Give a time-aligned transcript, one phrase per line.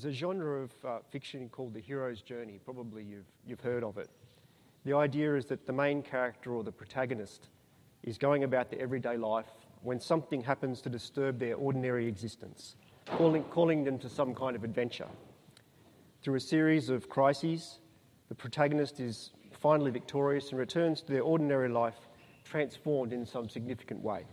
[0.00, 2.58] There's a genre of uh, fiction called the hero's journey.
[2.64, 4.08] Probably you've, you've heard of it.
[4.86, 7.50] The idea is that the main character or the protagonist
[8.02, 9.50] is going about their everyday life
[9.82, 14.64] when something happens to disturb their ordinary existence, calling, calling them to some kind of
[14.64, 15.08] adventure.
[16.22, 17.80] Through a series of crises,
[18.30, 22.08] the protagonist is finally victorious and returns to their ordinary life
[22.44, 24.24] transformed in some significant way.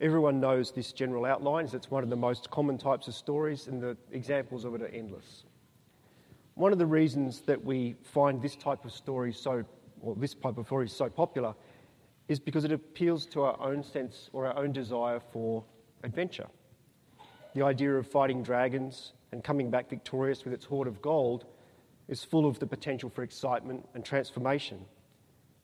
[0.00, 3.82] Everyone knows this general outline, it's one of the most common types of stories, and
[3.82, 5.42] the examples of it are endless.
[6.54, 9.64] One of the reasons that we find this type of story so,
[10.00, 11.52] or this type of story so popular,
[12.28, 15.64] is because it appeals to our own sense or our own desire for
[16.04, 16.46] adventure.
[17.54, 21.44] The idea of fighting dragons and coming back victorious with its hoard of gold
[22.06, 24.84] is full of the potential for excitement and transformation,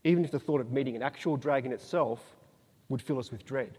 [0.02, 2.34] even if the thought of meeting an actual dragon itself
[2.88, 3.78] would fill us with dread.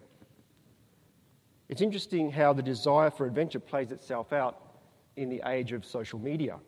[1.68, 4.62] It's interesting how the desire for adventure plays itself out
[5.16, 6.60] in the age of social media.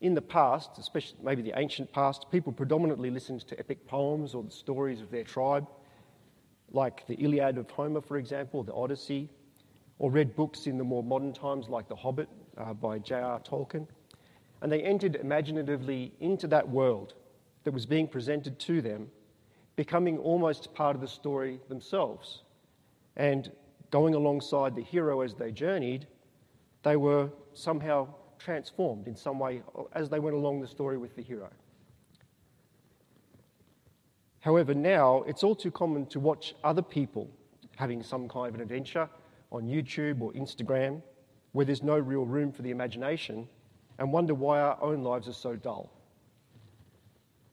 [0.00, 4.42] In the past, especially maybe the ancient past, people predominantly listened to epic poems or
[4.42, 5.66] the stories of their tribe,
[6.70, 9.28] like the Iliad of Homer, for example, the Odyssey,
[9.98, 13.40] or read books in the more modern times like The Hobbit uh, by J.R.
[13.40, 13.86] Tolkien.
[14.62, 17.14] And they entered imaginatively into that world
[17.64, 19.10] that was being presented to them,
[19.76, 22.42] becoming almost part of the story themselves.
[23.18, 23.50] And
[23.90, 26.06] going alongside the hero as they journeyed,
[26.82, 31.22] they were somehow transformed in some way as they went along the story with the
[31.22, 31.50] hero.
[34.40, 37.28] However, now it's all too common to watch other people
[37.76, 39.08] having some kind of an adventure
[39.50, 41.02] on YouTube or Instagram
[41.52, 43.48] where there's no real room for the imagination
[43.98, 45.90] and wonder why our own lives are so dull.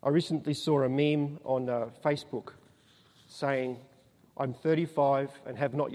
[0.04, 2.54] I recently saw a meme on uh, Facebook
[3.28, 3.80] saying,
[4.38, 5.92] I'm 35 and have not,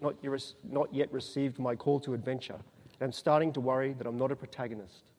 [0.00, 0.14] not,
[0.62, 2.54] not yet received my call to adventure.
[2.54, 5.10] And I'm starting to worry that I'm not a protagonist.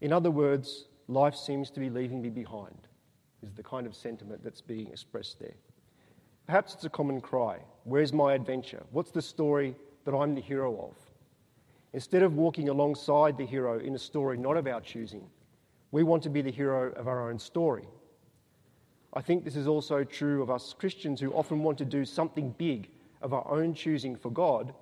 [0.00, 2.88] In other words, life seems to be leaving me behind,
[3.42, 5.54] is the kind of sentiment that's being expressed there.
[6.46, 8.82] Perhaps it's a common cry Where's my adventure?
[8.90, 10.96] What's the story that I'm the hero of?
[11.92, 15.24] Instead of walking alongside the hero in a story not of our choosing,
[15.92, 17.84] we want to be the hero of our own story.
[19.16, 22.54] I think this is also true of us Christians who often want to do something
[22.58, 22.90] big
[23.22, 24.74] of our own choosing for God,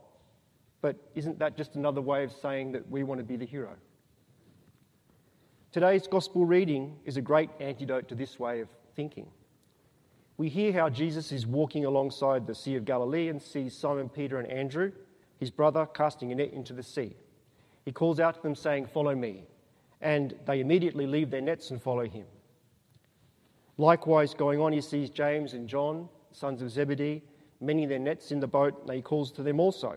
[0.82, 3.70] but isn't that just another way of saying that we want to be the hero?
[5.70, 9.28] Today's gospel reading is a great antidote to this way of thinking.
[10.36, 14.40] We hear how Jesus is walking alongside the Sea of Galilee and sees Simon Peter
[14.40, 14.90] and Andrew,
[15.38, 17.14] his brother, casting a net into the sea.
[17.84, 19.44] He calls out to them, saying, Follow me.
[20.00, 22.26] And they immediately leave their nets and follow him.
[23.76, 27.22] Likewise, going on, he sees James and John, sons of Zebedee,
[27.60, 29.96] mending their nets in the boat, and he calls to them also.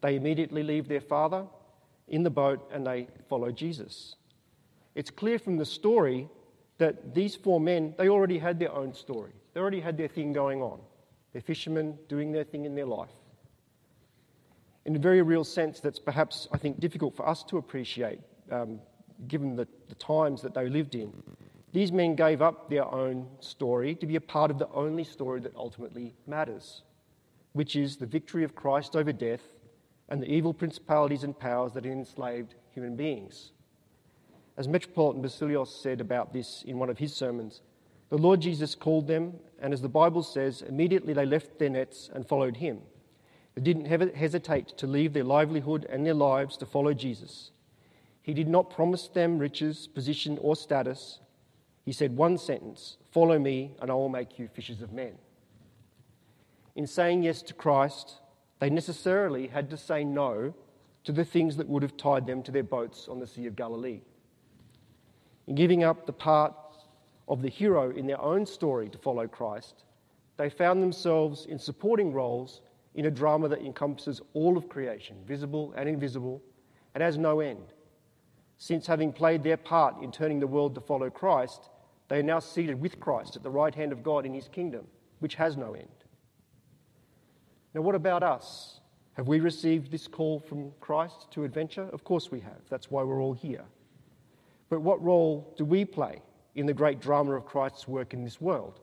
[0.00, 1.46] They immediately leave their father
[2.08, 4.16] in the boat and they follow Jesus.
[4.94, 6.28] It's clear from the story
[6.78, 9.32] that these four men, they already had their own story.
[9.54, 10.80] They already had their thing going on.
[11.32, 13.10] They're fishermen doing their thing in their life.
[14.84, 18.20] In a very real sense, that's perhaps, I think, difficult for us to appreciate,
[18.52, 18.78] um,
[19.26, 21.12] given the, the times that they lived in.
[21.76, 25.40] These men gave up their own story to be a part of the only story
[25.40, 26.80] that ultimately matters,
[27.52, 29.42] which is the victory of Christ over death
[30.08, 33.52] and the evil principalities and powers that enslaved human beings.
[34.56, 37.60] As Metropolitan Basilios said about this in one of his sermons,
[38.08, 42.08] the Lord Jesus called them, and as the Bible says, immediately they left their nets
[42.14, 42.80] and followed him.
[43.54, 43.84] They didn't
[44.16, 47.50] hesitate to leave their livelihood and their lives to follow Jesus.
[48.22, 51.20] He did not promise them riches, position, or status,
[51.86, 55.14] he said one sentence Follow me, and I will make you fishers of men.
[56.74, 58.20] In saying yes to Christ,
[58.58, 60.52] they necessarily had to say no
[61.04, 63.56] to the things that would have tied them to their boats on the Sea of
[63.56, 64.02] Galilee.
[65.46, 66.52] In giving up the part
[67.28, 69.84] of the hero in their own story to follow Christ,
[70.36, 72.60] they found themselves in supporting roles
[72.96, 76.42] in a drama that encompasses all of creation, visible and invisible,
[76.94, 77.72] and has no end.
[78.58, 81.70] Since having played their part in turning the world to follow Christ,
[82.08, 84.86] they are now seated with Christ at the right hand of God in his kingdom,
[85.18, 85.88] which has no end.
[87.74, 88.80] Now, what about us?
[89.14, 91.88] Have we received this call from Christ to adventure?
[91.92, 92.60] Of course we have.
[92.68, 93.64] That's why we're all here.
[94.68, 96.20] But what role do we play
[96.54, 98.80] in the great drama of Christ's work in this world?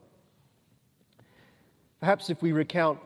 [1.99, 2.99] Perhaps if we recount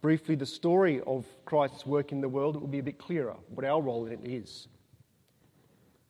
[0.00, 3.36] briefly the story of Christ's work in the world, it will be a bit clearer
[3.48, 4.68] what our role in it is.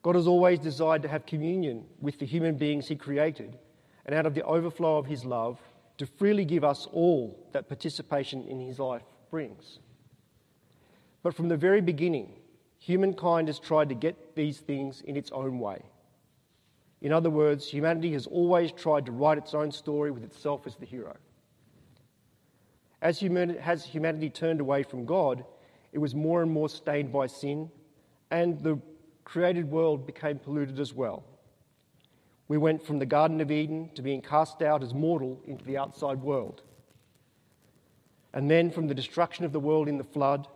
[0.02, 3.56] God has always desired to have communion with the human beings He created,
[4.04, 5.60] and out of the overflow of His love,
[5.98, 9.78] to freely give us all that participation in His life brings.
[11.22, 12.32] But from the very beginning,
[12.78, 15.82] humankind has tried to get these things in its own way.
[17.00, 20.74] In other words, humanity has always tried to write its own story with itself as
[20.74, 21.16] the hero.
[23.00, 25.44] As humanity turned away from God,
[25.92, 27.70] it was more and more stained by sin,
[28.30, 28.80] and the
[29.24, 31.24] created world became polluted as well.
[32.48, 35.78] We went from the Garden of Eden to being cast out as mortal into the
[35.78, 36.62] outside world.
[38.34, 40.48] And then from the destruction of the world in the flood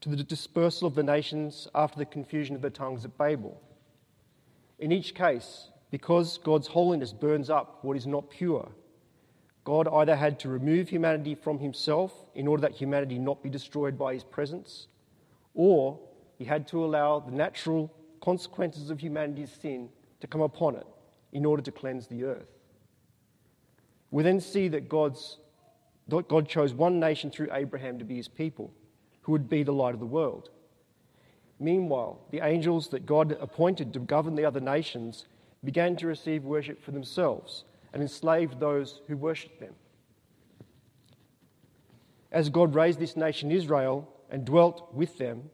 [0.00, 3.60] to the dispersal of the nations after the confusion of the tongues at Babel.
[4.78, 8.68] In each case, because God's holiness burns up what is not pure,
[9.64, 13.98] God either had to remove humanity from himself in order that humanity not be destroyed
[13.98, 14.86] by his presence,
[15.54, 15.98] or
[16.40, 17.92] he had to allow the natural
[18.22, 19.90] consequences of humanity's sin
[20.20, 20.86] to come upon it
[21.32, 22.48] in order to cleanse the earth.
[24.10, 25.36] We then see that God's,
[26.08, 28.72] God chose one nation through Abraham to be his people,
[29.20, 30.48] who would be the light of the world.
[31.58, 35.26] Meanwhile, the angels that God appointed to govern the other nations
[35.62, 39.74] began to receive worship for themselves and enslaved those who worshipped them.
[42.32, 45.50] As God raised this nation Israel and dwelt with them,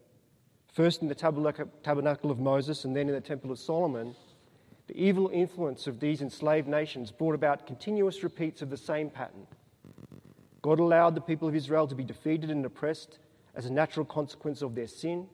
[0.76, 4.14] first in the tabernacle of Moses and then in the temple of Solomon,
[4.88, 9.46] the evil influence of these enslaved nations brought about continuous repeats of the same pattern.
[10.60, 13.18] God allowed the people of Israel to be defeated and oppressed
[13.54, 15.26] as a natural consequence of their sin,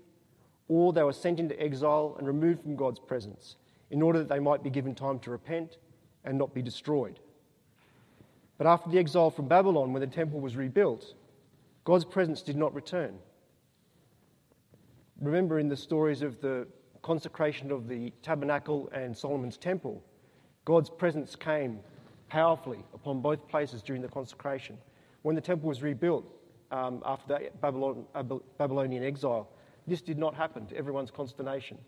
[0.69, 3.56] or they were sent into exile and removed from God's presence
[3.91, 5.79] in order that they might be given time to repent
[6.25, 7.19] and not be destroyed.
[8.59, 11.15] But after the exile from Babylon, when the temple was rebuilt,
[11.83, 13.19] God's presence did not return.
[15.23, 16.67] Remember in the stories of the
[17.03, 20.03] consecration of the tabernacle and Solomon's temple,
[20.65, 21.79] God's presence came
[22.29, 24.77] powerfully upon both places during the consecration.
[25.23, 26.25] When the temple was rebuilt
[26.73, 28.25] um, after the Babylon, uh,
[28.59, 29.49] Babylonian exile,
[29.87, 31.79] this did not happen to everyone's consternation.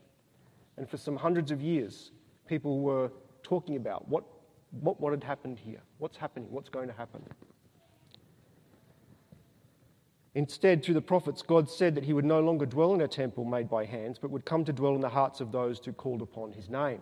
[0.77, 2.13] And for some hundreds of years,
[2.47, 3.11] people were
[3.43, 4.23] talking about what,
[4.71, 7.21] what, what had happened here, what's happening, what's going to happen.
[10.35, 13.45] Instead, through the prophets, God said that he would no longer dwell in a temple
[13.45, 16.23] made by hands, but would come to dwell in the hearts of those who called
[16.23, 17.01] upon his name.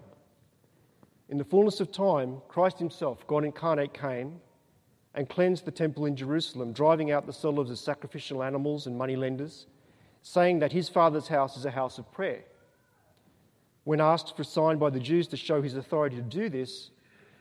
[1.31, 4.40] In the fullness of time, Christ himself, God incarnate, came
[5.14, 9.67] and cleansed the temple in Jerusalem, driving out the sellers of sacrificial animals and moneylenders,
[10.23, 12.44] saying that his Father's house is a house of prayer.
[13.84, 16.90] When asked for a sign by the Jews to show his authority to do this,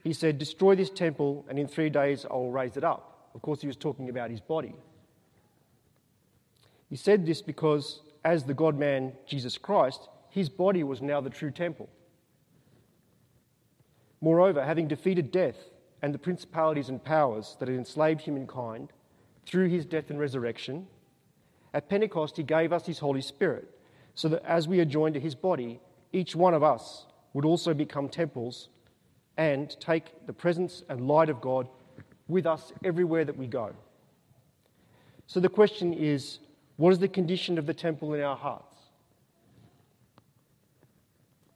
[0.04, 3.30] he said, Destroy this temple, and in three days I will raise it up.
[3.36, 4.74] Of course, he was talking about his body.
[6.92, 11.30] He said this because, as the God man Jesus Christ, his body was now the
[11.30, 11.90] true temple.
[14.20, 15.56] Moreover, having defeated death
[16.02, 18.92] and the principalities and powers that had enslaved humankind
[19.46, 20.86] through his death and resurrection,
[21.74, 23.70] at Pentecost he gave us his Holy Spirit,
[24.14, 25.80] so that as we are joined to his body,
[26.12, 28.68] each one of us would also become temples
[29.38, 31.70] and take the presence and light of God
[32.28, 33.74] with us everywhere that we go.
[35.26, 36.40] So the question is
[36.82, 38.76] what is the condition of the temple in our hearts?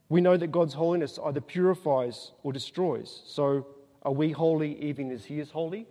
[0.08, 3.24] We know that God's holiness either purifies or destroys.
[3.26, 3.66] So
[4.04, 5.88] are we holy even as He is holy?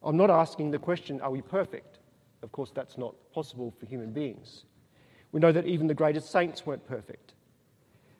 [0.00, 1.98] I'm not asking the question, are we perfect?
[2.40, 4.62] Of course, that's not possible for human beings.
[5.32, 7.32] We know that even the greatest saints weren't perfect.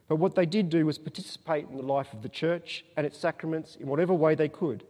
[0.09, 3.17] But what they did do was participate in the life of the church and its
[3.17, 4.83] sacraments in whatever way they could,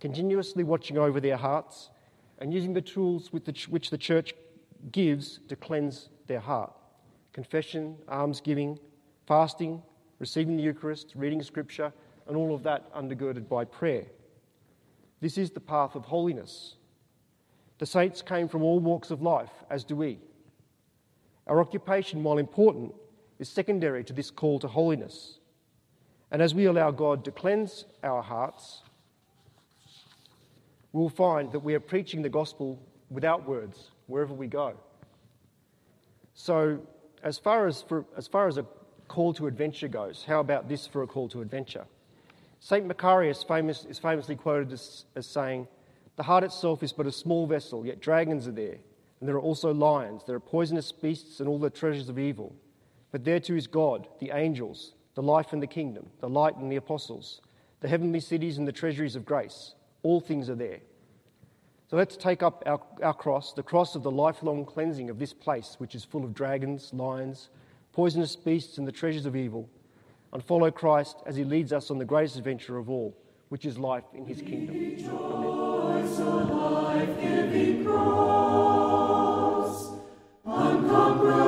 [0.00, 1.90] continuously watching over their hearts
[2.38, 4.34] and using the tools which the church
[4.92, 6.72] gives to cleanse their heart
[7.32, 8.78] confession, almsgiving,
[9.26, 9.82] fasting,
[10.18, 11.92] receiving the Eucharist, reading Scripture,
[12.26, 14.06] and all of that undergirded by prayer.
[15.20, 16.76] This is the path of holiness.
[17.78, 20.18] The saints came from all walks of life, as do we.
[21.46, 22.94] Our occupation, while important,
[23.38, 25.38] is secondary to this call to holiness.
[26.30, 28.82] And as we allow God to cleanse our hearts,
[30.96, 34.74] we'll find that we are preaching the gospel without words wherever we go.
[36.34, 36.80] So,
[37.22, 38.66] as far as, for, as far as a
[39.08, 41.84] call to adventure goes, how about this for a call to adventure?
[42.60, 42.86] St.
[42.86, 45.68] Macarius famous, is famously quoted as, as saying,
[46.16, 48.78] The heart itself is but a small vessel, yet dragons are there
[49.20, 52.54] and there are also lions, there are poisonous beasts, and all the treasures of evil.
[53.12, 56.70] But there too is God, the angels, the life and the kingdom, the light and
[56.70, 57.40] the apostles,
[57.80, 59.74] the heavenly cities and the treasuries of grace.
[60.06, 60.78] All things are there.
[61.90, 65.32] So let's take up our, our cross, the cross of the lifelong cleansing of this
[65.32, 67.48] place, which is full of dragons, lions,
[67.92, 69.68] poisonous beasts, and the treasures of evil,
[70.32, 73.16] and follow Christ as he leads us on the greatest adventure of all,
[73.48, 74.76] which is life in his kingdom.
[80.46, 81.45] Amen.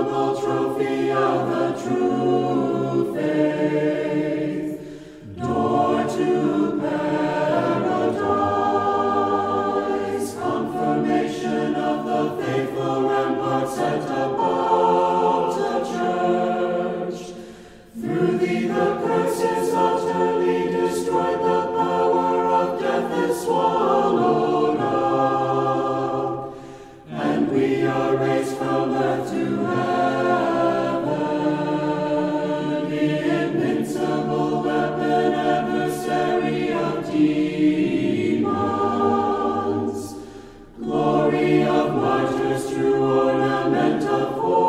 [42.95, 44.68] ornament of war.